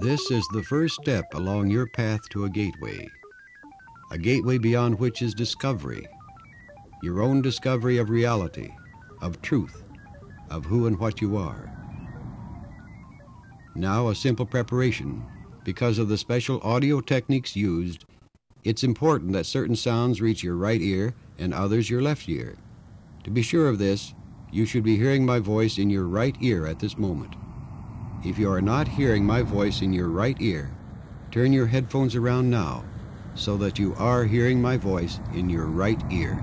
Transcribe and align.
This 0.00 0.30
is 0.30 0.48
the 0.48 0.62
first 0.62 0.94
step 0.94 1.26
along 1.34 1.70
your 1.70 1.86
path 1.86 2.26
to 2.30 2.46
a 2.46 2.48
gateway, 2.48 3.06
a 4.10 4.16
gateway 4.16 4.56
beyond 4.56 4.98
which 4.98 5.20
is 5.20 5.34
discovery, 5.34 6.06
your 7.02 7.20
own 7.20 7.42
discovery 7.42 7.98
of 7.98 8.08
reality, 8.08 8.70
of 9.20 9.42
truth, 9.42 9.84
of 10.48 10.64
who 10.64 10.86
and 10.86 10.98
what 10.98 11.20
you 11.20 11.36
are. 11.36 11.70
Now, 13.74 14.08
a 14.08 14.14
simple 14.14 14.46
preparation. 14.46 15.22
Because 15.64 15.98
of 15.98 16.08
the 16.08 16.16
special 16.16 16.62
audio 16.62 17.02
techniques 17.02 17.54
used, 17.54 18.06
it's 18.64 18.84
important 18.84 19.34
that 19.34 19.44
certain 19.44 19.76
sounds 19.76 20.22
reach 20.22 20.42
your 20.42 20.56
right 20.56 20.80
ear 20.80 21.12
and 21.38 21.52
others 21.52 21.90
your 21.90 22.00
left 22.00 22.26
ear. 22.26 22.56
To 23.24 23.30
be 23.30 23.42
sure 23.42 23.68
of 23.68 23.78
this, 23.78 24.14
you 24.50 24.64
should 24.64 24.82
be 24.82 24.96
hearing 24.96 25.26
my 25.26 25.40
voice 25.40 25.76
in 25.76 25.90
your 25.90 26.06
right 26.06 26.36
ear 26.40 26.66
at 26.66 26.78
this 26.78 26.96
moment. 26.96 27.34
If 28.22 28.38
you 28.38 28.52
are 28.52 28.60
not 28.60 28.86
hearing 28.86 29.24
my 29.24 29.40
voice 29.40 29.80
in 29.80 29.94
your 29.94 30.08
right 30.08 30.36
ear, 30.40 30.70
turn 31.30 31.54
your 31.54 31.66
headphones 31.66 32.14
around 32.14 32.50
now 32.50 32.84
so 33.34 33.56
that 33.56 33.78
you 33.78 33.94
are 33.96 34.24
hearing 34.24 34.60
my 34.60 34.76
voice 34.76 35.20
in 35.32 35.48
your 35.48 35.64
right 35.64 36.02
ear. 36.10 36.38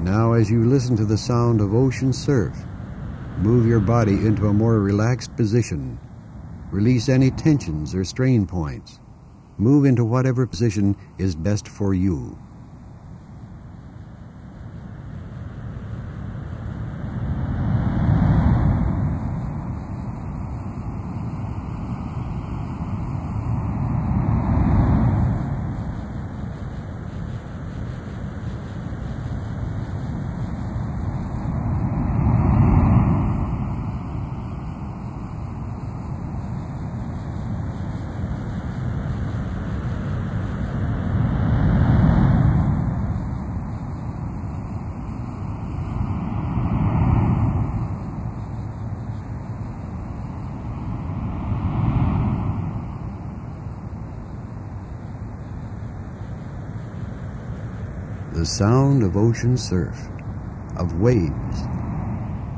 Now, 0.00 0.27
as 0.38 0.48
you 0.48 0.64
listen 0.64 0.96
to 0.96 1.04
the 1.04 1.18
sound 1.18 1.60
of 1.60 1.74
ocean 1.74 2.12
surf, 2.12 2.56
move 3.38 3.66
your 3.66 3.80
body 3.80 4.14
into 4.24 4.46
a 4.46 4.52
more 4.52 4.78
relaxed 4.78 5.34
position. 5.36 5.98
Release 6.70 7.08
any 7.08 7.32
tensions 7.32 7.92
or 7.92 8.04
strain 8.04 8.46
points. 8.46 9.00
Move 9.56 9.84
into 9.84 10.04
whatever 10.04 10.46
position 10.46 10.96
is 11.18 11.34
best 11.34 11.66
for 11.66 11.92
you. 11.92 12.38
The 58.38 58.46
sound 58.46 59.02
of 59.02 59.16
ocean 59.16 59.56
surf, 59.56 59.98
of 60.76 61.00
waves, 61.00 61.60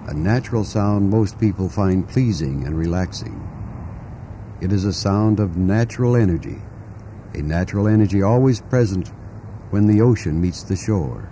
a 0.08 0.12
natural 0.12 0.62
sound 0.62 1.08
most 1.08 1.40
people 1.40 1.70
find 1.70 2.06
pleasing 2.06 2.66
and 2.66 2.76
relaxing. 2.76 3.40
It 4.60 4.74
is 4.74 4.84
a 4.84 4.92
sound 4.92 5.40
of 5.40 5.56
natural 5.56 6.16
energy, 6.16 6.58
a 7.32 7.40
natural 7.40 7.88
energy 7.88 8.20
always 8.20 8.60
present 8.60 9.08
when 9.70 9.86
the 9.86 10.02
ocean 10.02 10.38
meets 10.38 10.64
the 10.64 10.76
shore, 10.76 11.30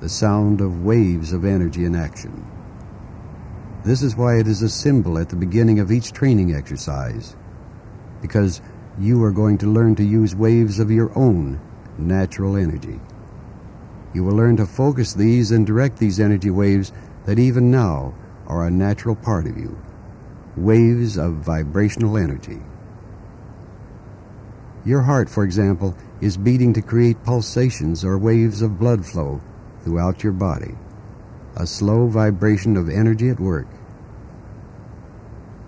the 0.00 0.10
sound 0.10 0.60
of 0.60 0.84
waves 0.84 1.32
of 1.32 1.46
energy 1.46 1.86
in 1.86 1.96
action. 1.96 2.46
This 3.82 4.02
is 4.02 4.14
why 4.14 4.36
it 4.36 4.46
is 4.46 4.60
a 4.60 4.68
symbol 4.68 5.16
at 5.16 5.30
the 5.30 5.36
beginning 5.36 5.80
of 5.80 5.90
each 5.90 6.12
training 6.12 6.54
exercise, 6.54 7.34
because 8.20 8.60
you 8.98 9.24
are 9.24 9.32
going 9.32 9.56
to 9.56 9.72
learn 9.72 9.94
to 9.94 10.04
use 10.04 10.36
waves 10.36 10.78
of 10.78 10.90
your 10.90 11.10
own 11.18 11.58
natural 11.96 12.54
energy. 12.54 13.00
You 14.18 14.24
will 14.24 14.34
learn 14.34 14.56
to 14.56 14.66
focus 14.66 15.12
these 15.12 15.52
and 15.52 15.64
direct 15.64 15.96
these 15.96 16.18
energy 16.18 16.50
waves 16.50 16.90
that 17.24 17.38
even 17.38 17.70
now 17.70 18.14
are 18.48 18.66
a 18.66 18.70
natural 18.70 19.14
part 19.14 19.46
of 19.46 19.56
you. 19.56 19.80
Waves 20.56 21.16
of 21.16 21.34
vibrational 21.34 22.16
energy. 22.16 22.58
Your 24.84 25.02
heart, 25.02 25.30
for 25.30 25.44
example, 25.44 25.96
is 26.20 26.36
beating 26.36 26.72
to 26.72 26.82
create 26.82 27.22
pulsations 27.22 28.04
or 28.04 28.18
waves 28.18 28.60
of 28.60 28.80
blood 28.80 29.06
flow 29.06 29.40
throughout 29.84 30.24
your 30.24 30.32
body, 30.32 30.74
a 31.54 31.64
slow 31.64 32.08
vibration 32.08 32.76
of 32.76 32.88
energy 32.88 33.28
at 33.28 33.38
work. 33.38 33.68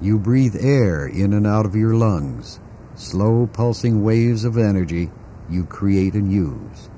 You 0.00 0.19
breathe 0.19 0.56
air 0.59 1.06
in 1.06 1.34
and 1.34 1.47
out 1.47 1.67
of 1.67 1.77
your 1.77 1.94
lungs, 1.94 2.59
slow 2.97 3.47
pulsing 3.47 4.03
waves 4.03 4.43
of 4.43 4.59
energy 4.59 5.09
you 5.49 5.67
create 5.67 6.15
and 6.15 6.32
use. 6.32 6.91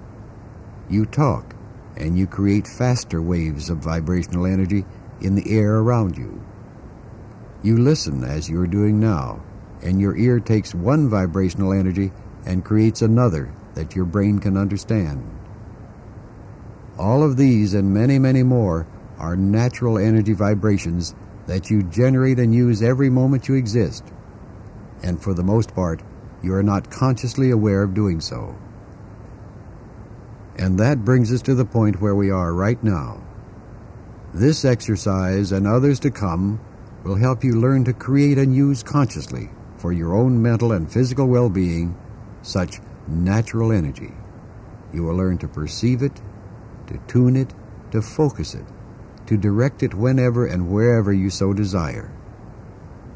You 0.93 1.07
talk, 1.07 1.55
and 1.97 2.19
you 2.19 2.27
create 2.27 2.69
faster 2.69 3.23
waves 3.23 3.71
of 3.71 3.79
vibrational 3.79 4.45
energy 4.45 4.85
in 5.23 5.35
the 5.35 5.51
air 5.51 5.77
around 5.77 6.19
you. 6.19 6.45
You 7.63 7.79
listen 7.79 8.23
as 8.25 8.51
you're 8.51 8.67
doing 8.67 9.01
now, 9.01 9.43
and 9.81 9.99
your 9.99 10.15
ear 10.19 10.39
takes 10.39 10.75
one 10.75 11.09
vibrational 11.09 11.73
energy 11.73 12.13
and 12.45 12.63
creates 12.63 13.01
another 13.01 13.55
that 13.73 13.97
your 13.97 14.05
brain 14.05 14.39
can 14.39 14.59
understand. 14.59 15.27
All 16.99 17.23
of 17.23 17.39
these 17.39 17.73
and 17.73 17.95
many, 17.95 18.19
many 18.19 18.43
more 18.43 18.87
are 19.17 19.35
natural 19.35 19.97
energy 19.97 20.35
vibrations 20.35 21.15
that 21.47 21.71
you 21.71 21.85
generate 21.85 22.39
and 22.39 22.55
use 22.55 22.83
every 22.83 23.09
moment 23.09 23.49
you 23.49 23.55
exist. 23.55 24.05
And 25.03 25.23
for 25.23 25.33
the 25.33 25.43
most 25.43 25.75
part, 25.75 26.03
you 26.43 26.53
are 26.53 26.63
not 26.63 26.91
consciously 26.91 27.51
aware 27.51 27.83
of 27.83 27.95
doing 27.95 28.21
so. 28.21 28.55
And 30.57 30.79
that 30.79 31.05
brings 31.05 31.33
us 31.33 31.43
to 31.43 31.55
the 31.55 31.65
point 31.65 32.01
where 32.01 32.15
we 32.15 32.31
are 32.31 32.53
right 32.53 32.83
now. 32.83 33.23
This 34.35 34.65
exercise 34.65 35.53
and 35.53 35.67
others 35.67 36.01
to 36.01 36.11
come 36.11 36.61
will 37.05 37.17
help 37.17 37.43
you 37.43 37.61
learn 37.61 37.85
to 37.85 37.93
create 37.93 38.39
and 38.39 38.55
use 38.55 38.83
consciously 38.83 39.51
for 39.77 39.93
your 39.93 40.15
own 40.15 40.41
mental 40.41 40.73
and 40.73 40.91
physical 40.91 41.27
well 41.27 41.49
being 41.49 41.97
such 42.43 42.81
natural 43.09 43.73
energy. 43.73 44.13
You 44.93 45.05
will 45.05 45.17
learn 45.17 45.39
to 45.39 45.49
perceive 45.49 46.03
it, 46.03 46.21
to 46.87 46.99
tune 47.09 47.37
it, 47.37 47.53
to 47.91 48.03
focus 48.03 48.55
it, 48.55 48.65
to 49.27 49.37
direct 49.37 49.83
it 49.83 49.95
whenever 49.95 50.47
and 50.47 50.71
wherever 50.71 51.13
you 51.13 51.31
so 51.31 51.53
desire. 51.53 52.13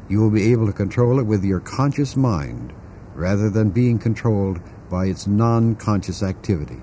You 0.09 0.21
will 0.21 0.31
be 0.31 0.51
able 0.51 0.67
to 0.67 0.73
control 0.73 1.19
it 1.19 1.25
with 1.25 1.43
your 1.43 1.59
conscious 1.59 2.15
mind 2.15 2.73
rather 3.13 3.49
than 3.49 3.69
being 3.69 3.99
controlled 3.99 4.59
by 4.89 5.05
its 5.05 5.27
non 5.27 5.75
conscious 5.75 6.23
activity. 6.23 6.81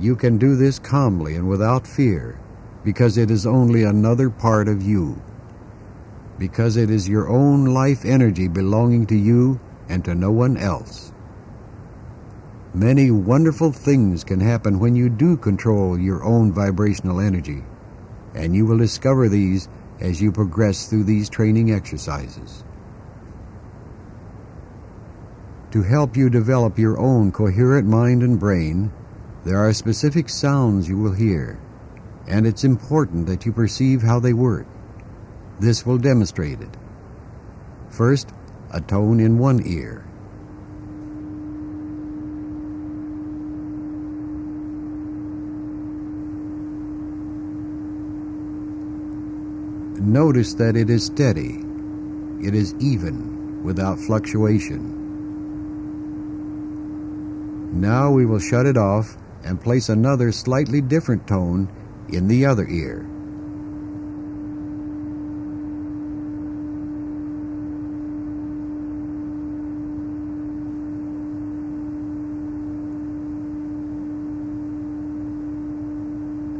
You 0.00 0.16
can 0.16 0.38
do 0.38 0.56
this 0.56 0.78
calmly 0.78 1.36
and 1.36 1.48
without 1.48 1.86
fear 1.86 2.38
because 2.84 3.16
it 3.16 3.30
is 3.30 3.46
only 3.46 3.84
another 3.84 4.30
part 4.30 4.68
of 4.68 4.82
you. 4.82 5.20
Because 6.38 6.76
it 6.76 6.90
is 6.90 7.08
your 7.08 7.28
own 7.28 7.66
life 7.66 8.04
energy 8.04 8.48
belonging 8.48 9.06
to 9.06 9.16
you 9.16 9.60
and 9.88 10.04
to 10.04 10.14
no 10.14 10.32
one 10.32 10.56
else. 10.56 11.12
Many 12.74 13.10
wonderful 13.10 13.70
things 13.70 14.24
can 14.24 14.40
happen 14.40 14.78
when 14.78 14.96
you 14.96 15.10
do 15.10 15.36
control 15.36 15.98
your 15.98 16.24
own 16.24 16.52
vibrational 16.52 17.20
energy, 17.20 17.62
and 18.34 18.56
you 18.56 18.64
will 18.64 18.78
discover 18.78 19.28
these 19.28 19.68
as 20.00 20.22
you 20.22 20.32
progress 20.32 20.88
through 20.88 21.04
these 21.04 21.28
training 21.28 21.70
exercises. 21.70 22.64
To 25.72 25.82
help 25.82 26.16
you 26.16 26.30
develop 26.30 26.78
your 26.78 26.98
own 26.98 27.30
coherent 27.30 27.86
mind 27.86 28.22
and 28.22 28.40
brain, 28.40 28.90
there 29.44 29.58
are 29.58 29.72
specific 29.72 30.28
sounds 30.28 30.88
you 30.88 30.96
will 30.96 31.12
hear, 31.12 31.58
and 32.28 32.46
it's 32.46 32.62
important 32.62 33.26
that 33.26 33.44
you 33.44 33.52
perceive 33.52 34.00
how 34.00 34.20
they 34.20 34.32
work. 34.32 34.66
This 35.58 35.84
will 35.84 35.98
demonstrate 35.98 36.60
it. 36.60 36.76
First, 37.90 38.30
a 38.70 38.80
tone 38.80 39.18
in 39.18 39.38
one 39.38 39.60
ear. 39.66 40.04
Notice 50.00 50.54
that 50.54 50.76
it 50.76 50.88
is 50.88 51.06
steady, 51.06 51.64
it 52.40 52.54
is 52.54 52.74
even, 52.80 53.62
without 53.64 53.98
fluctuation. 53.98 54.98
Now 57.72 58.10
we 58.10 58.26
will 58.26 58.40
shut 58.40 58.66
it 58.66 58.76
off 58.76 59.16
and 59.44 59.60
place 59.60 59.88
another 59.88 60.32
slightly 60.32 60.80
different 60.80 61.26
tone 61.26 61.68
in 62.08 62.28
the 62.28 62.46
other 62.46 62.66
ear. 62.68 63.06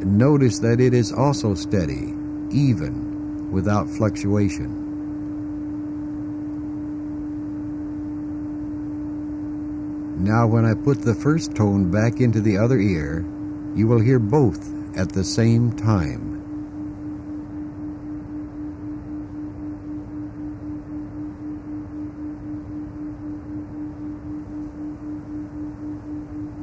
Notice 0.04 0.58
that 0.60 0.80
it 0.80 0.94
is 0.94 1.10
also 1.12 1.54
steady, 1.54 2.14
even, 2.50 3.50
without 3.50 3.88
fluctuation. 3.88 4.91
Now, 10.32 10.46
when 10.46 10.64
I 10.64 10.72
put 10.72 11.02
the 11.02 11.14
first 11.14 11.54
tone 11.54 11.90
back 11.90 12.18
into 12.18 12.40
the 12.40 12.56
other 12.56 12.78
ear, 12.78 13.22
you 13.76 13.86
will 13.86 14.00
hear 14.00 14.18
both 14.18 14.66
at 14.96 15.12
the 15.12 15.24
same 15.24 15.76
time. 15.76 16.40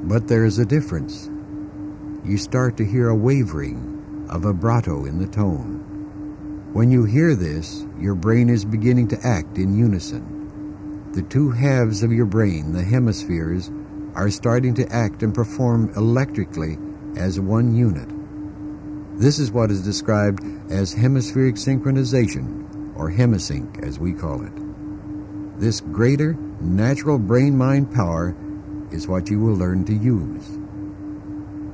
But 0.07 0.27
there 0.27 0.45
is 0.45 0.57
a 0.57 0.65
difference. 0.65 1.29
You 2.25 2.39
start 2.39 2.75
to 2.77 2.83
hear 2.83 3.09
a 3.09 3.15
wavering, 3.15 4.25
a 4.31 4.39
vibrato 4.39 5.05
in 5.05 5.19
the 5.19 5.27
tone. 5.27 5.85
When 6.73 6.89
you 6.89 7.03
hear 7.03 7.35
this, 7.35 7.85
your 7.99 8.15
brain 8.15 8.49
is 8.49 8.65
beginning 8.65 9.09
to 9.09 9.19
act 9.23 9.59
in 9.59 9.77
unison. 9.77 10.38
The 11.13 11.23
two 11.23 11.49
halves 11.49 12.03
of 12.03 12.13
your 12.13 12.27
brain, 12.27 12.71
the 12.71 12.83
hemispheres, 12.83 13.71
are 14.13 14.29
starting 14.29 14.75
to 14.75 14.87
act 14.91 15.23
and 15.23 15.33
perform 15.33 15.91
electrically 15.95 16.77
as 17.17 17.39
one 17.39 17.75
unit. 17.75 18.07
This 19.19 19.39
is 19.39 19.51
what 19.51 19.71
is 19.71 19.83
described 19.83 20.43
as 20.71 20.93
hemispheric 20.93 21.55
synchronization, 21.55 22.95
or 22.95 23.09
hemisync 23.09 23.83
as 23.83 23.97
we 23.97 24.13
call 24.13 24.45
it. 24.45 24.53
This 25.59 25.81
greater 25.81 26.33
natural 26.61 27.17
brain 27.17 27.57
mind 27.57 27.91
power 27.91 28.35
is 28.91 29.07
what 29.07 29.29
you 29.29 29.39
will 29.39 29.55
learn 29.55 29.85
to 29.85 29.93
use. 29.93 30.59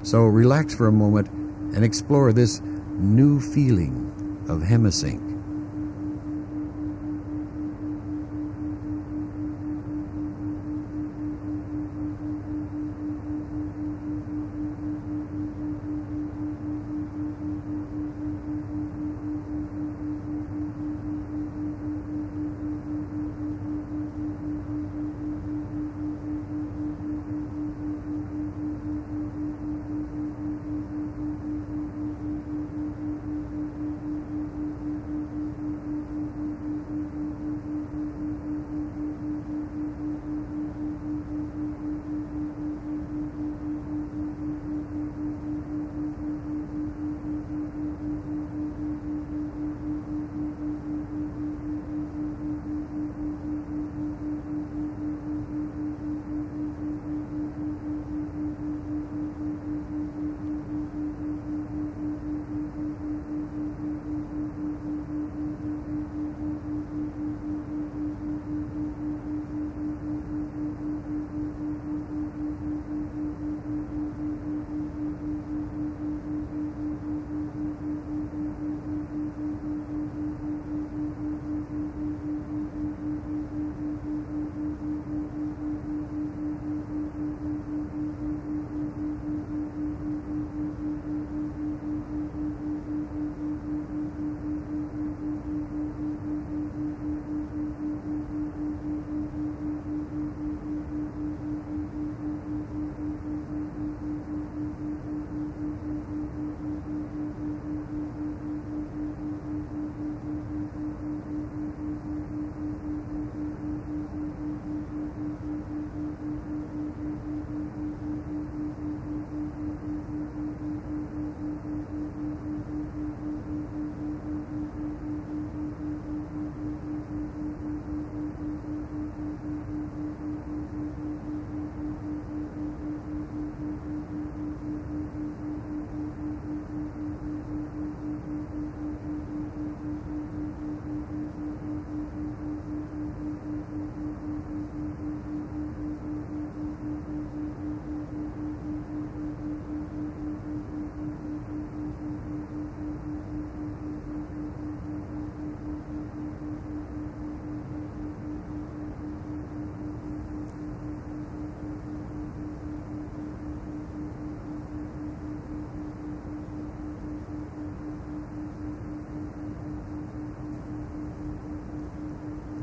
So 0.04 0.24
relax 0.26 0.74
for 0.74 0.88
a 0.88 0.94
moment 0.94 1.30
and 1.76 1.84
explore 1.84 2.32
this 2.32 2.62
new 2.98 3.42
feeling 3.42 4.12
of 4.48 4.62
hemisync. 4.62 5.25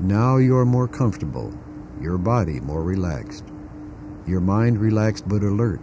Now 0.03 0.39
you 0.39 0.57
are 0.57 0.67
more 0.67 0.89
comfortable, 0.89 1.57
your 2.01 2.19
body 2.19 2.59
more 2.59 2.83
relaxed, 2.83 3.45
your 4.27 4.41
mind 4.41 4.81
relaxed 4.81 5.29
but 5.29 5.45
alert, 5.45 5.81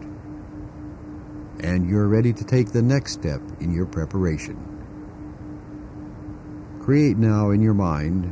and 1.61 1.89
you're 1.89 2.09
ready 2.09 2.33
to 2.33 2.43
take 2.43 2.73
the 2.73 2.81
next 2.81 3.13
step 3.13 3.41
in 3.61 3.73
your 3.73 3.85
preparation. 3.85 4.57
Create 6.81 7.15
now 7.15 7.51
in 7.51 7.61
your 7.61 7.73
mind, 7.73 8.29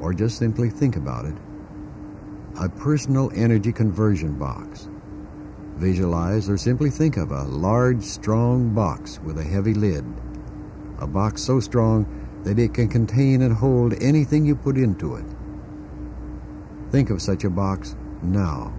or 0.00 0.12
just 0.12 0.36
simply 0.36 0.68
think 0.68 0.96
about 0.96 1.24
it, 1.24 1.36
a 2.60 2.68
personal 2.68 3.32
energy 3.34 3.72
conversion 3.72 4.38
box. 4.38 4.90
Visualize 5.76 6.50
or 6.50 6.58
simply 6.58 6.90
think 6.90 7.16
of 7.16 7.30
a 7.30 7.44
large, 7.44 8.02
strong 8.02 8.74
box 8.74 9.18
with 9.20 9.38
a 9.38 9.44
heavy 9.44 9.72
lid. 9.72 10.04
A 10.98 11.06
box 11.06 11.40
so 11.40 11.58
strong 11.58 12.21
that 12.44 12.58
it 12.58 12.74
can 12.74 12.88
contain 12.88 13.42
and 13.42 13.54
hold 13.54 13.94
anything 14.02 14.44
you 14.44 14.56
put 14.56 14.76
into 14.76 15.16
it. 15.16 15.24
Think 16.90 17.10
of 17.10 17.22
such 17.22 17.44
a 17.44 17.50
box 17.50 17.94
now. 18.22 18.72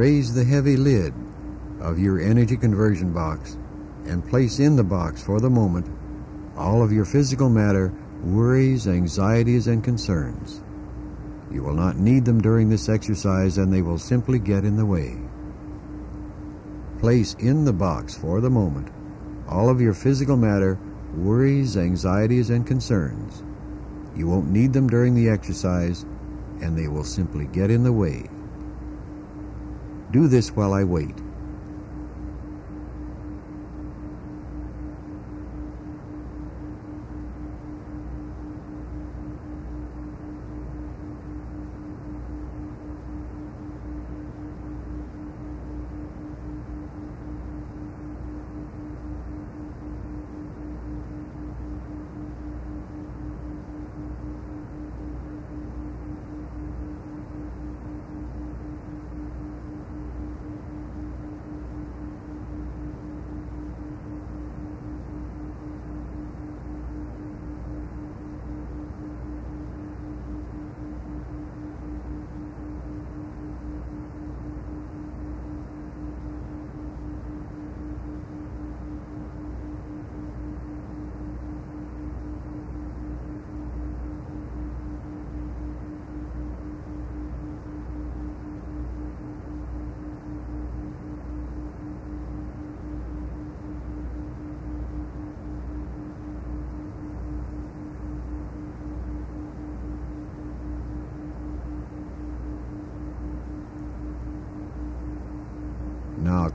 Raise 0.00 0.32
the 0.32 0.42
heavy 0.42 0.78
lid 0.78 1.12
of 1.78 1.98
your 1.98 2.18
energy 2.18 2.56
conversion 2.56 3.12
box 3.12 3.58
and 4.06 4.26
place 4.26 4.58
in 4.58 4.74
the 4.74 4.82
box 4.82 5.22
for 5.22 5.40
the 5.40 5.50
moment 5.50 5.86
all 6.56 6.82
of 6.82 6.90
your 6.90 7.04
physical 7.04 7.50
matter, 7.50 7.92
worries, 8.24 8.88
anxieties, 8.88 9.66
and 9.66 9.84
concerns. 9.84 10.62
You 11.50 11.62
will 11.62 11.74
not 11.74 11.98
need 11.98 12.24
them 12.24 12.40
during 12.40 12.70
this 12.70 12.88
exercise 12.88 13.58
and 13.58 13.70
they 13.70 13.82
will 13.82 13.98
simply 13.98 14.38
get 14.38 14.64
in 14.64 14.74
the 14.74 14.86
way. 14.86 15.18
Place 16.98 17.34
in 17.34 17.66
the 17.66 17.74
box 17.74 18.16
for 18.16 18.40
the 18.40 18.48
moment 18.48 18.88
all 19.50 19.68
of 19.68 19.82
your 19.82 19.92
physical 19.92 20.38
matter, 20.38 20.78
worries, 21.14 21.76
anxieties, 21.76 22.48
and 22.48 22.66
concerns. 22.66 23.42
You 24.16 24.28
won't 24.28 24.48
need 24.48 24.72
them 24.72 24.88
during 24.88 25.14
the 25.14 25.28
exercise 25.28 26.06
and 26.62 26.74
they 26.74 26.88
will 26.88 27.04
simply 27.04 27.44
get 27.48 27.70
in 27.70 27.82
the 27.82 27.92
way. 27.92 28.30
Do 30.10 30.26
this 30.26 30.56
while 30.56 30.74
I 30.74 30.82
wait. 30.82 31.14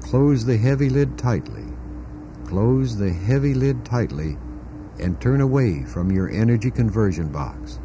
Close 0.06 0.46
the 0.46 0.56
heavy 0.56 0.88
lid 0.88 1.18
tightly. 1.18 1.66
Close 2.46 2.96
the 2.96 3.12
heavy 3.12 3.56
lid 3.56 3.84
tightly 3.84 4.38
and 5.00 5.20
turn 5.20 5.42
away 5.42 5.84
from 5.84 6.12
your 6.12 6.30
energy 6.30 6.70
conversion 6.70 7.32
box. 7.32 7.80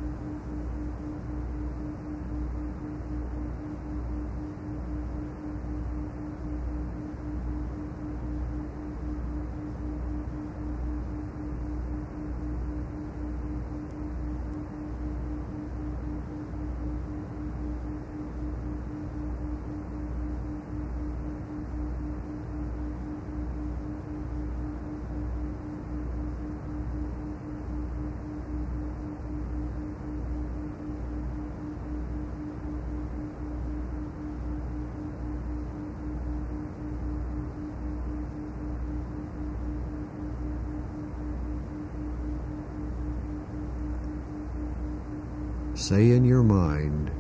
Say 45.91 46.13
in 46.13 46.25
your 46.25 46.45
mind, 46.45 47.11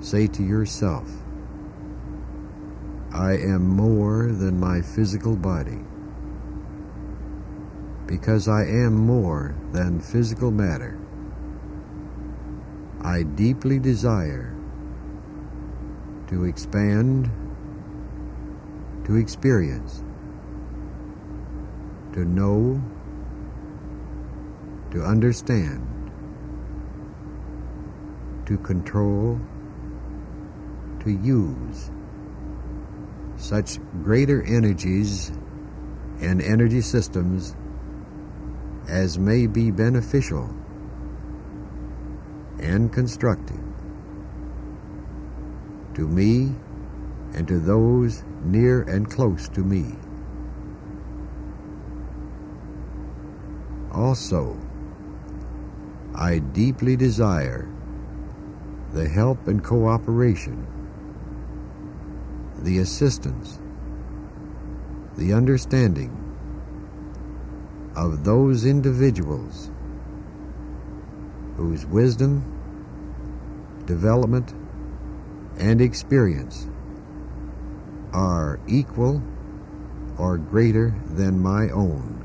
say 0.00 0.26
to 0.26 0.42
yourself, 0.42 1.10
I 3.14 3.32
am 3.32 3.66
more 3.66 4.26
than 4.26 4.60
my 4.60 4.82
physical 4.82 5.34
body. 5.34 5.80
Because 8.06 8.46
I 8.46 8.64
am 8.64 8.92
more 8.94 9.54
than 9.72 10.00
physical 10.00 10.50
matter, 10.50 10.98
I 13.00 13.22
deeply 13.22 13.78
desire 13.78 14.54
to 16.26 16.44
expand, 16.44 17.30
to 19.06 19.16
experience, 19.16 20.04
to 22.12 22.26
know, 22.26 22.82
to 24.90 25.02
understand, 25.02 25.86
to 28.50 28.58
control, 28.58 29.38
to 30.98 31.12
use 31.12 31.92
such 33.36 33.78
greater 34.02 34.42
energies 34.42 35.30
and 36.20 36.42
energy 36.42 36.80
systems 36.80 37.54
as 38.88 39.20
may 39.20 39.46
be 39.46 39.70
beneficial 39.70 40.52
and 42.58 42.92
constructive 42.92 43.62
to 45.94 46.08
me 46.08 46.52
and 47.34 47.46
to 47.46 47.60
those 47.60 48.24
near 48.42 48.82
and 48.82 49.08
close 49.08 49.48
to 49.48 49.60
me. 49.60 49.94
Also, 53.92 54.58
I 56.16 56.40
deeply 56.40 56.96
desire 56.96 57.68
the 58.92 59.08
help 59.08 59.46
and 59.46 59.62
cooperation, 59.62 60.66
the 62.62 62.78
assistance, 62.78 63.60
the 65.16 65.32
understanding 65.32 66.16
of 67.94 68.24
those 68.24 68.64
individuals 68.64 69.70
whose 71.56 71.86
wisdom, 71.86 72.42
development, 73.84 74.54
and 75.58 75.80
experience 75.80 76.68
are 78.12 78.58
equal 78.66 79.22
or 80.18 80.36
greater 80.36 80.94
than 81.06 81.38
my 81.40 81.68
own. 81.70 82.19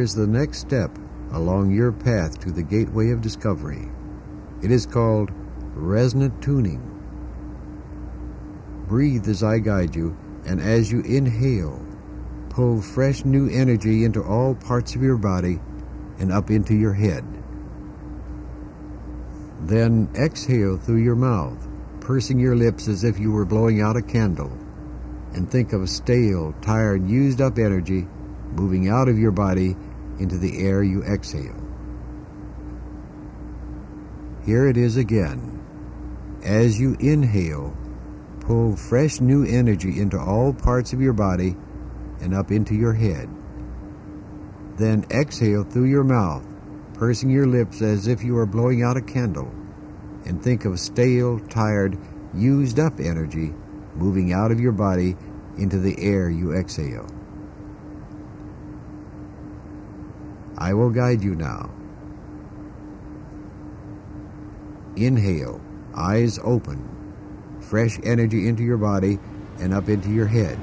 Is 0.00 0.14
the 0.14 0.26
next 0.26 0.58
step 0.58 0.90
along 1.32 1.70
your 1.70 1.92
path 1.92 2.40
to 2.40 2.50
the 2.50 2.62
gateway 2.62 3.10
of 3.10 3.20
discovery. 3.20 3.88
It 4.62 4.70
is 4.70 4.86
called 4.86 5.30
resonant 5.74 6.42
tuning. 6.42 6.80
Breathe 8.88 9.28
as 9.28 9.42
I 9.42 9.58
guide 9.58 9.94
you, 9.94 10.16
and 10.46 10.60
as 10.60 10.90
you 10.90 11.00
inhale, 11.02 11.84
pull 12.48 12.80
fresh 12.80 13.24
new 13.24 13.48
energy 13.48 14.04
into 14.04 14.22
all 14.22 14.54
parts 14.54 14.96
of 14.96 15.02
your 15.02 15.16
body 15.18 15.60
and 16.18 16.32
up 16.32 16.50
into 16.50 16.74
your 16.74 16.94
head. 16.94 17.24
Then 19.60 20.08
exhale 20.16 20.78
through 20.78 21.02
your 21.02 21.14
mouth, 21.14 21.68
pursing 22.00 22.40
your 22.40 22.56
lips 22.56 22.88
as 22.88 23.04
if 23.04 23.18
you 23.18 23.30
were 23.30 23.44
blowing 23.44 23.80
out 23.80 23.96
a 23.96 24.02
candle, 24.02 24.50
and 25.34 25.48
think 25.48 25.72
of 25.72 25.88
stale, 25.88 26.54
tired, 26.60 27.08
used 27.08 27.40
up 27.40 27.58
energy 27.58 28.08
moving 28.52 28.88
out 28.88 29.08
of 29.08 29.18
your 29.18 29.30
body 29.30 29.76
into 30.20 30.38
the 30.38 30.64
air 30.64 30.82
you 30.82 31.02
exhale. 31.02 31.56
Here 34.44 34.68
it 34.68 34.76
is 34.76 34.96
again. 34.96 35.56
As 36.44 36.78
you 36.78 36.96
inhale, 37.00 37.76
pull 38.40 38.76
fresh 38.76 39.20
new 39.20 39.44
energy 39.44 40.00
into 40.00 40.18
all 40.18 40.52
parts 40.52 40.92
of 40.92 41.00
your 41.00 41.12
body 41.12 41.56
and 42.20 42.34
up 42.34 42.50
into 42.50 42.74
your 42.74 42.92
head. 42.92 43.28
Then 44.76 45.04
exhale 45.10 45.64
through 45.64 45.86
your 45.86 46.04
mouth, 46.04 46.46
pursing 46.94 47.30
your 47.30 47.46
lips 47.46 47.82
as 47.82 48.06
if 48.06 48.22
you 48.22 48.36
are 48.38 48.46
blowing 48.46 48.82
out 48.82 48.96
a 48.96 49.02
candle, 49.02 49.50
and 50.24 50.42
think 50.42 50.64
of 50.64 50.78
stale, 50.80 51.38
tired, 51.48 51.98
used 52.34 52.78
up 52.78 53.00
energy 53.00 53.52
moving 53.94 54.32
out 54.32 54.50
of 54.50 54.60
your 54.60 54.72
body 54.72 55.16
into 55.58 55.78
the 55.78 55.98
air 55.98 56.30
you 56.30 56.54
exhale. 56.54 57.06
I 60.60 60.74
will 60.74 60.90
guide 60.90 61.24
you 61.24 61.34
now. 61.34 61.70
Inhale, 64.96 65.60
eyes 65.94 66.38
open, 66.44 66.86
fresh 67.60 67.98
energy 68.02 68.46
into 68.46 68.62
your 68.62 68.76
body 68.76 69.18
and 69.58 69.72
up 69.72 69.88
into 69.88 70.10
your 70.10 70.26
head. 70.26 70.58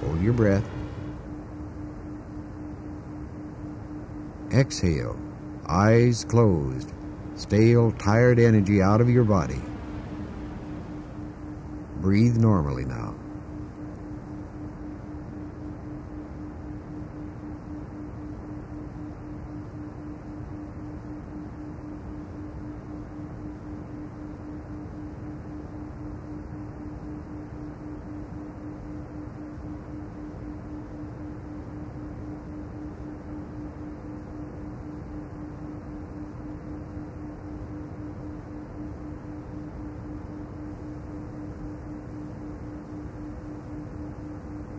Hold 0.00 0.22
your 0.22 0.32
breath. 0.32 0.64
Exhale, 4.50 5.18
eyes 5.68 6.24
closed, 6.24 6.92
stale, 7.34 7.92
tired 7.92 8.38
energy 8.38 8.80
out 8.80 9.00
of 9.00 9.10
your 9.10 9.24
body. 9.24 9.60
Breathe 12.00 12.36
normally 12.36 12.84
now. 12.84 13.14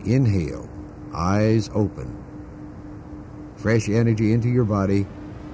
Inhale, 0.06 0.68
eyes 1.12 1.68
open. 1.74 2.24
Fresh 3.56 3.88
energy 3.88 4.32
into 4.32 4.48
your 4.48 4.64
body 4.64 5.06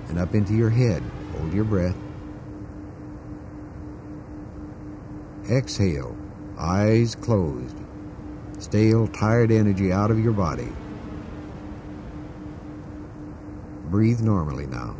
and 0.08 0.18
up 0.18 0.34
into 0.34 0.54
your 0.54 0.70
head. 0.70 1.02
Hold 1.36 1.52
your 1.54 1.64
breath. 1.64 1.96
Exhale, 5.50 6.16
eyes 6.58 7.14
closed. 7.14 7.76
Stale, 8.58 9.08
tired 9.08 9.50
energy 9.50 9.90
out 9.90 10.10
of 10.10 10.20
your 10.20 10.32
body. 10.32 10.68
Breathe 13.86 14.20
normally 14.20 14.66
now. 14.66 14.96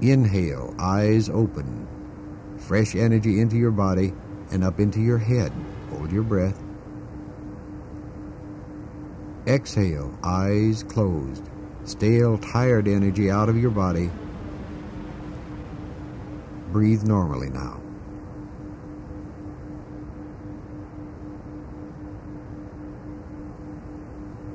Inhale, 0.00 0.74
eyes 0.78 1.28
open. 1.28 1.88
Fresh 2.56 2.94
energy 2.94 3.40
into 3.40 3.56
your 3.56 3.72
body 3.72 4.12
and 4.52 4.62
up 4.62 4.78
into 4.78 5.00
your 5.00 5.18
head. 5.18 5.52
Hold 5.90 6.12
your 6.12 6.22
breath. 6.22 6.62
Exhale, 9.46 10.16
eyes 10.22 10.84
closed. 10.84 11.48
Stale, 11.84 12.38
tired 12.38 12.86
energy 12.86 13.28
out 13.30 13.48
of 13.48 13.56
your 13.56 13.70
body. 13.70 14.10
Breathe 16.70 17.02
normally 17.02 17.50
now. 17.50 17.80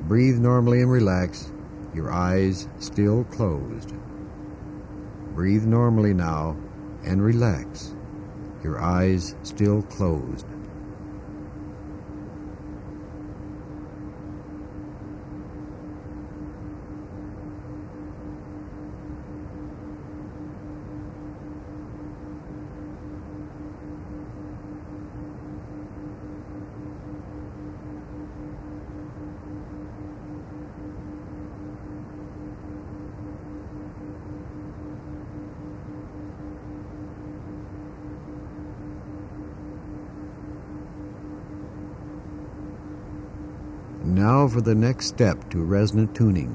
Breathe 0.08 0.40
normally 0.40 0.82
and 0.82 0.92
relax, 0.92 1.52
your 1.94 2.12
eyes 2.12 2.68
still 2.80 3.24
closed. 3.26 3.94
Breathe 5.34 5.66
normally 5.66 6.14
now 6.14 6.56
and 7.06 7.24
relax, 7.24 7.96
your 8.64 8.80
eyes 8.80 9.36
still 9.42 9.82
closed. 9.82 10.46
Now 44.24 44.48
for 44.48 44.62
the 44.62 44.74
next 44.74 45.08
step 45.08 45.50
to 45.50 45.62
resonant 45.62 46.16
tuning. 46.16 46.54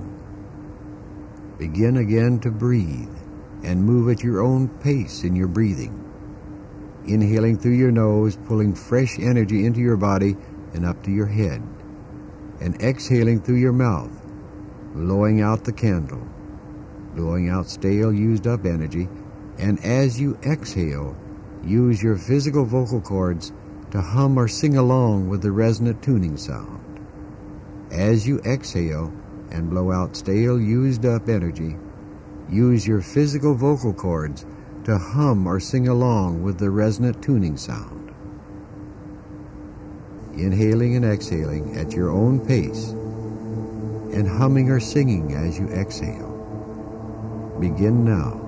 Begin 1.59 1.98
again 1.98 2.40
to 2.40 2.50
breathe 2.50 3.14
and 3.62 3.85
move 3.85 4.09
at 4.09 4.24
your 4.24 4.40
own 4.40 4.68
pace 4.81 5.22
in 5.22 5.37
your 5.37 5.48
breathing. 5.48 5.92
Inhaling 7.04 7.59
through 7.59 7.76
your 7.76 7.90
nose, 7.90 8.38
pulling 8.46 8.74
fresh 8.74 9.18
energy 9.18 9.66
into 9.66 9.81
your 9.81 9.98
body 9.98 10.35
and 10.72 10.87
up 10.87 11.02
to 11.02 11.11
your 11.11 11.26
head. 11.26 11.61
And 12.62 12.81
exhaling 12.81 13.42
through 13.42 13.57
your 13.57 13.74
mouth, 13.74 14.18
blowing 14.94 15.42
out 15.42 15.64
the 15.64 15.72
candle, 15.72 16.26
blowing 17.14 17.50
out 17.50 17.66
stale, 17.66 18.14
used 18.14 18.46
up 18.46 18.64
energy. 18.64 19.11
And 19.59 19.78
as 19.85 20.18
you 20.18 20.38
exhale, 20.42 21.14
use 21.62 22.02
your 22.02 22.16
physical 22.16 22.64
vocal 22.64 23.02
cords 23.02 23.52
to 23.90 24.00
hum 24.00 24.38
or 24.38 24.48
sing 24.48 24.78
along 24.78 25.28
with 25.28 25.42
the 25.42 25.52
resonant 25.52 26.02
tuning 26.02 26.38
sound. 26.38 26.88
As 27.90 28.27
you 28.27 28.38
exhale 28.40 29.12
and 29.51 29.70
blow 29.70 29.92
out 29.92 30.16
stale, 30.16 30.61
used 30.61 31.07
up 31.07 31.29
energy, 31.29 31.77
use 32.51 32.87
your 32.87 33.01
physical 33.01 33.55
vocal 33.55 33.92
cords 33.94 34.44
to 34.85 34.98
hum 34.98 35.46
or 35.46 35.61
sing 35.61 35.88
along 35.88 36.42
with 36.42 36.59
the 36.59 36.70
resonant 36.70 37.22
tuning 37.22 37.57
sound. 37.57 38.14
Inhaling 40.35 40.96
and 40.96 41.05
exhaling 41.05 41.77
at 41.77 41.92
your 41.92 42.11
own 42.11 42.44
pace, 42.46 42.90
and 44.14 44.29
humming 44.29 44.70
or 44.70 44.81
singing 44.81 45.33
as 45.33 45.59
you 45.59 45.66
exhale. 45.68 46.29
Begin 47.61 48.05
now. 48.05 48.47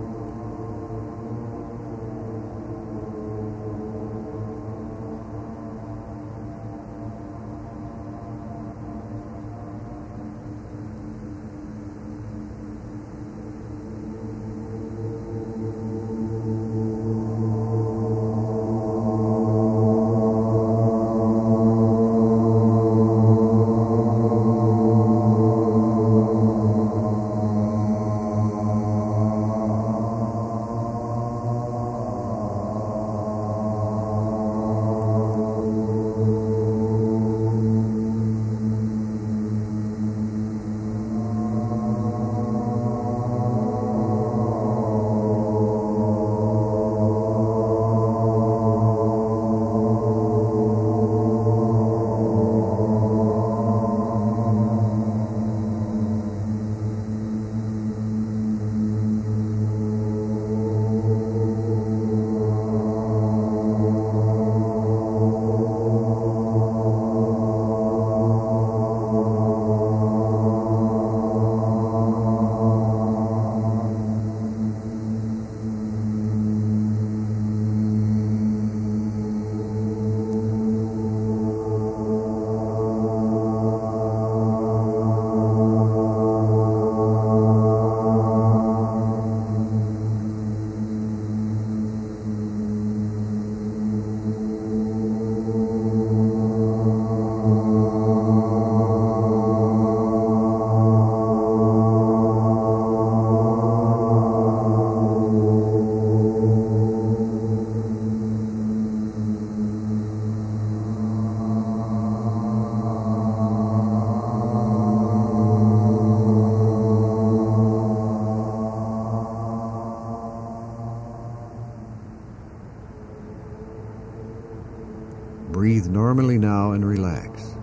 Breathe 125.60 125.88
normally 125.88 126.38
now 126.38 126.72
and 126.72 126.82
relax. 126.82 127.54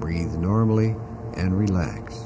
Breathe 0.00 0.34
normally 0.34 0.96
and 1.36 1.56
relax. 1.56 2.18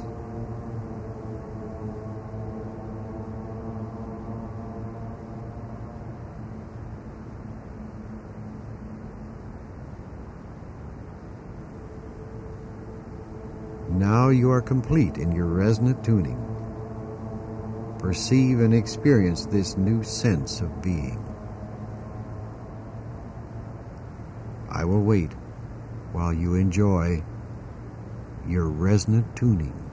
Now 13.90 14.30
you 14.30 14.50
are 14.50 14.62
complete 14.62 15.18
in 15.18 15.30
your 15.30 15.44
resonant 15.44 16.02
tuning. 16.02 16.40
Perceive 17.98 18.60
and 18.60 18.72
experience 18.72 19.44
this 19.44 19.76
new 19.76 20.02
sense 20.02 20.62
of 20.62 20.80
being. 20.80 21.33
I 24.84 24.86
will 24.86 25.00
wait 25.00 25.32
while 26.12 26.34
you 26.34 26.56
enjoy 26.56 27.22
your 28.46 28.66
resonant 28.66 29.34
tuning. 29.34 29.83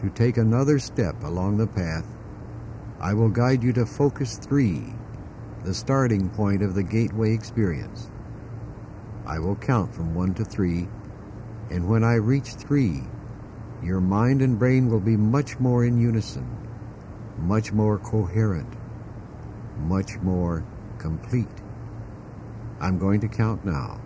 To 0.00 0.08
take 0.08 0.38
another 0.38 0.78
step 0.78 1.22
along 1.24 1.58
the 1.58 1.66
path, 1.66 2.06
I 3.00 3.12
will 3.12 3.28
guide 3.28 3.62
you 3.62 3.74
to 3.74 3.84
Focus 3.84 4.38
3, 4.38 4.82
the 5.62 5.74
starting 5.74 6.30
point 6.30 6.62
of 6.62 6.74
the 6.74 6.82
Gateway 6.82 7.34
experience. 7.34 8.10
I 9.26 9.38
will 9.38 9.56
count 9.56 9.94
from 9.94 10.14
1 10.14 10.32
to 10.34 10.44
3, 10.46 10.88
and 11.70 11.86
when 11.86 12.02
I 12.02 12.14
reach 12.14 12.54
3, 12.54 13.02
your 13.82 14.00
mind 14.00 14.40
and 14.40 14.58
brain 14.58 14.88
will 14.88 15.00
be 15.00 15.18
much 15.18 15.60
more 15.60 15.84
in 15.84 16.00
unison, 16.00 16.48
much 17.36 17.70
more 17.70 17.98
coherent, 17.98 18.72
much 19.80 20.16
more 20.20 20.64
complete. 20.96 21.46
I'm 22.80 22.98
going 22.98 23.20
to 23.20 23.28
count 23.28 23.66
now. 23.66 24.00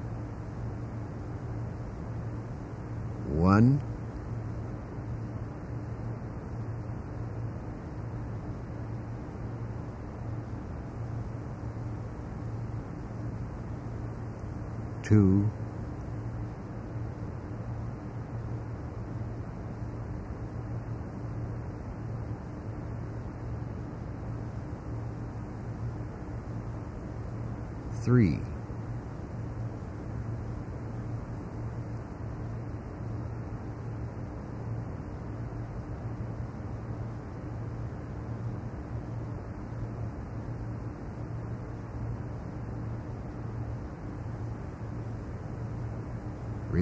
One, 3.28 3.80
two, 15.04 15.50
three, 28.02 28.40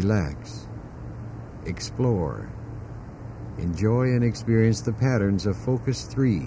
relax, 0.02 0.66
explore, 1.66 2.50
enjoy 3.58 4.06
and 4.06 4.24
experience 4.24 4.80
the 4.80 4.92
patterns 4.92 5.46
of 5.46 5.56
Focus 5.56 6.04
3, 6.06 6.42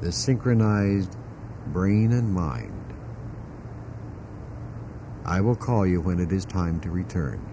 the 0.00 0.10
synchronized 0.10 1.14
brain 1.66 2.12
and 2.12 2.32
mind. 2.32 2.72
I 5.26 5.42
will 5.42 5.56
call 5.56 5.86
you 5.86 6.00
when 6.00 6.20
it 6.20 6.32
is 6.32 6.46
time 6.46 6.80
to 6.80 6.90
return. 6.90 7.46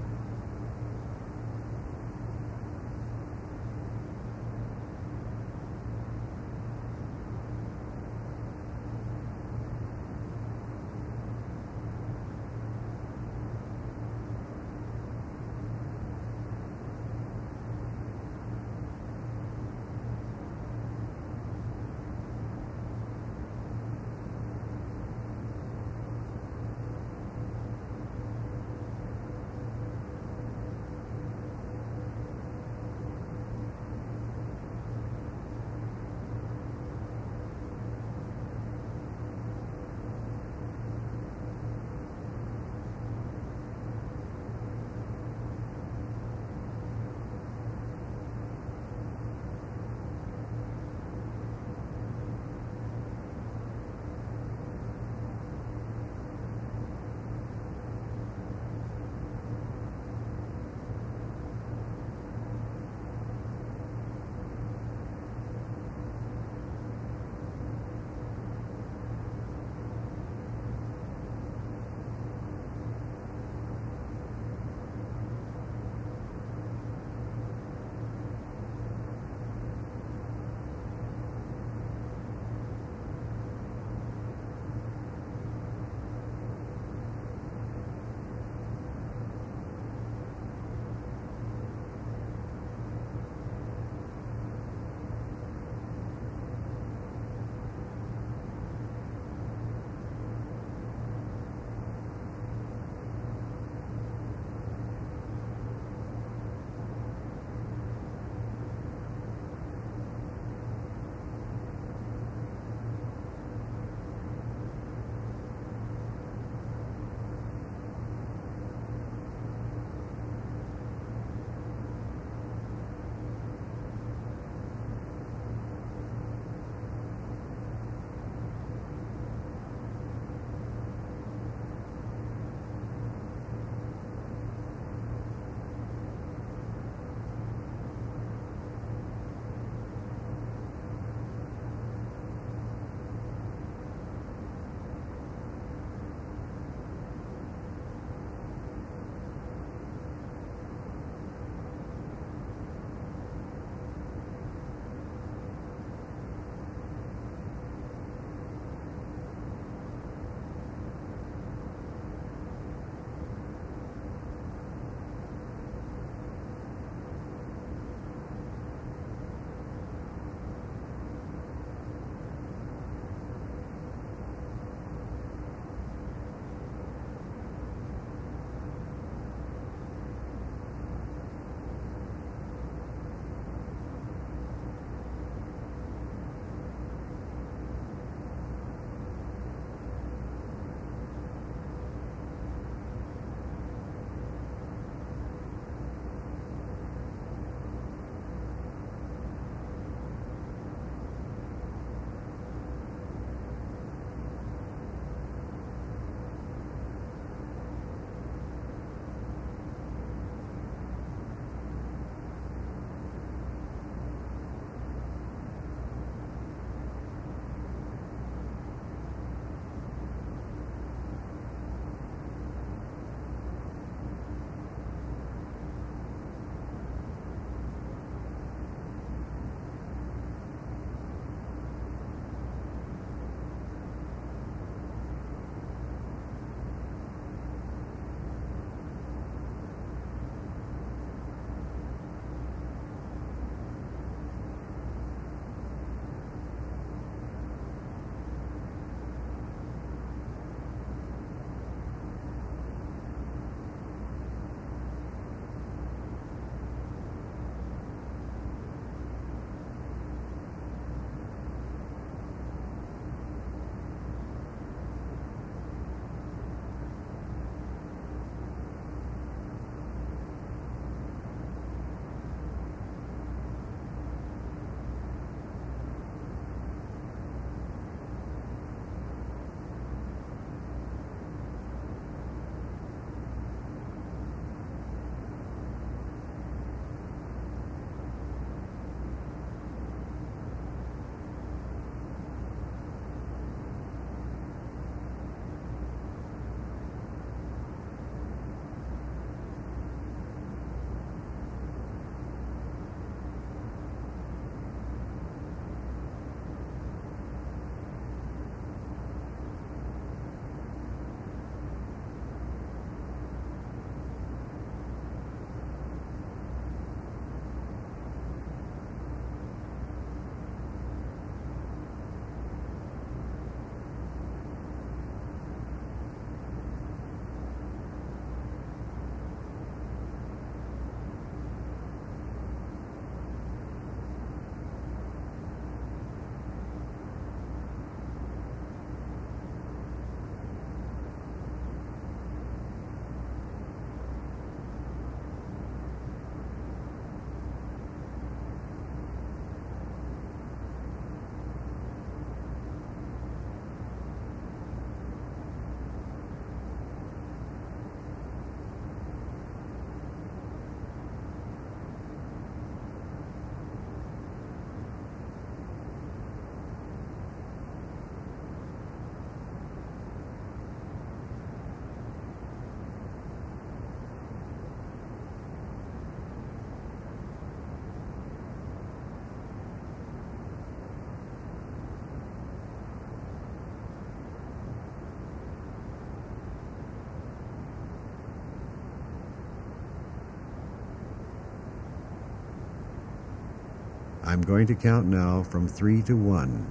I'm 394.29 394.41
going 394.41 394.67
to 394.67 394.75
count 394.75 395.07
now 395.07 395.41
from 395.41 395.67
three 395.67 396.03
to 396.03 396.15
one. 396.15 396.67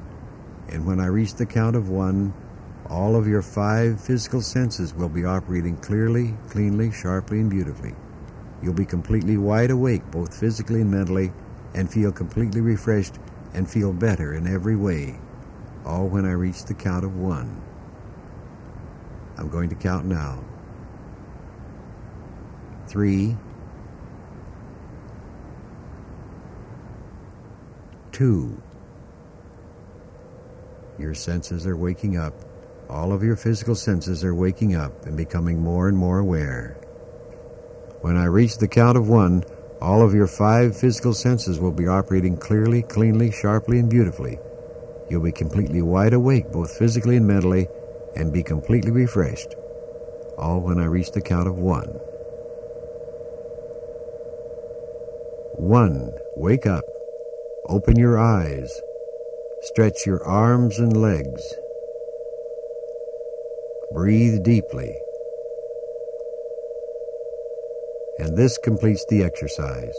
And 0.68 0.87
when 0.87 1.01
I 1.01 1.07
reach 1.07 1.35
the 1.35 1.44
count 1.44 1.75
of 1.75 1.88
one, 1.88 2.33
all 2.88 3.16
of 3.16 3.27
your 3.27 3.42
five 3.42 4.01
physical 4.01 4.40
senses 4.40 4.94
will 4.94 5.09
be 5.09 5.25
operating 5.25 5.77
clearly, 5.79 6.37
cleanly, 6.51 6.92
sharply, 6.92 7.40
and 7.40 7.51
beautifully. 7.51 7.97
You'll 8.62 8.75
be 8.75 8.85
completely 8.85 9.38
wide 9.38 9.73
awake, 9.73 10.09
both 10.12 10.38
physically 10.38 10.83
and 10.83 10.90
mentally, 10.92 11.33
and 11.75 11.90
feel 11.90 12.12
completely 12.12 12.61
refreshed 12.61 13.18
and 13.55 13.68
feel 13.68 13.92
better 13.92 14.35
in 14.35 14.47
every 14.47 14.77
way, 14.77 15.18
all 15.85 16.07
when 16.07 16.27
I 16.27 16.35
reach 16.35 16.64
the 16.64 16.75
count 16.75 17.05
of 17.05 17.16
one. 17.16 17.61
I'm 19.37 19.49
going 19.49 19.68
to 19.71 19.75
count 19.75 20.07
now. 20.07 20.44
Three, 22.87 23.37
two. 28.18 28.61
Your 30.98 31.14
senses 31.14 31.68
are 31.68 31.76
waking 31.76 32.16
up. 32.16 32.35
All 32.90 33.12
of 33.12 33.22
your 33.22 33.37
physical 33.37 33.76
senses 33.76 34.24
are 34.24 34.35
waking 34.35 34.74
up 34.74 35.07
and 35.07 35.16
becoming 35.16 35.62
more 35.62 35.87
and 35.87 35.96
more 35.96 36.18
aware. 36.18 36.76
When 38.00 38.16
I 38.16 38.24
reach 38.24 38.59
the 38.59 38.66
count 38.66 38.98
of 38.98 39.09
one, 39.09 39.44
all 39.81 40.02
of 40.02 40.14
your 40.14 40.26
five 40.26 40.76
physical 40.76 41.14
senses 41.14 41.61
will 41.61 41.70
be 41.70 41.87
operating 41.87 42.37
clearly, 42.37 42.83
cleanly, 42.83 43.31
sharply, 43.31 43.78
and 43.78 43.88
beautifully. 43.88 44.40
You'll 45.09 45.22
be 45.22 45.31
completely 45.31 45.83
wide 45.83 46.12
awake, 46.12 46.50
both 46.50 46.76
physically 46.76 47.18
and 47.18 47.26
mentally, 47.28 47.68
and 48.16 48.33
be 48.33 48.42
completely 48.42 48.90
refreshed. 48.90 49.54
All 50.37 50.59
when 50.61 50.81
I 50.81 50.87
reach 50.87 51.12
the 51.12 51.20
count 51.20 51.46
of 51.46 51.59
one. 51.59 51.87
One, 55.54 56.11
wake 56.35 56.66
up. 56.66 56.83
Open 57.68 57.98
your 57.98 58.18
eyes. 58.18 58.81
Stretch 59.61 60.07
your 60.07 60.24
arms 60.24 60.78
and 60.78 60.96
legs. 60.96 61.54
Breathe 63.92 64.42
deeply. 64.42 64.96
And 68.18 68.37
this 68.37 68.57
completes 68.57 69.04
the 69.11 69.22
exercise. 69.22 69.96